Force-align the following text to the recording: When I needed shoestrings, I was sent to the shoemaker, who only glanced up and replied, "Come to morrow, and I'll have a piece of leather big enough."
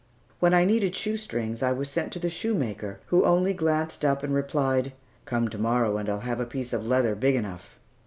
When 0.39 0.55
I 0.55 0.65
needed 0.65 0.95
shoestrings, 0.95 1.61
I 1.61 1.73
was 1.73 1.87
sent 1.87 2.11
to 2.13 2.17
the 2.17 2.27
shoemaker, 2.31 2.99
who 3.05 3.23
only 3.23 3.53
glanced 3.53 4.03
up 4.03 4.23
and 4.23 4.33
replied, 4.33 4.93
"Come 5.25 5.47
to 5.49 5.59
morrow, 5.59 5.97
and 5.97 6.09
I'll 6.09 6.21
have 6.21 6.39
a 6.39 6.45
piece 6.47 6.73
of 6.73 6.87
leather 6.87 7.13
big 7.13 7.35
enough." 7.35 7.77